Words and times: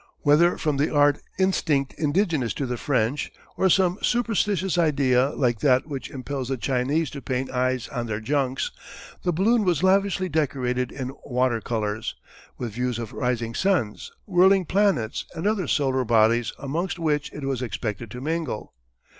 Whether 0.21 0.57
from 0.57 0.77
the 0.77 0.91
art 0.91 1.19
instinct 1.37 1.93
indigenous 1.95 2.55
to 2.55 2.65
the 2.65 2.75
French, 2.77 3.31
or 3.55 3.69
some 3.69 3.99
superstitious 4.01 4.75
idea 4.79 5.29
like 5.35 5.59
that 5.59 5.85
which 5.85 6.09
impels 6.09 6.47
the 6.49 6.57
Chinese 6.57 7.11
to 7.11 7.21
paint 7.21 7.51
eyes 7.51 7.87
on 7.89 8.07
their 8.07 8.19
junks, 8.19 8.71
the 9.21 9.31
balloon 9.31 9.63
was 9.63 9.83
lavishly 9.83 10.27
decorated 10.27 10.91
in 10.91 11.11
water 11.23 11.61
colours, 11.61 12.15
with 12.57 12.73
views 12.73 12.97
of 12.97 13.13
rising 13.13 13.53
suns, 13.53 14.11
whirling 14.25 14.65
planets, 14.65 15.25
and 15.35 15.45
other 15.45 15.67
solar 15.67 16.03
bodies 16.03 16.51
amongst 16.57 16.97
which 16.97 17.31
it 17.31 17.43
was 17.45 17.61
expected 17.61 18.09
to 18.09 18.19
mingle. 18.21 18.73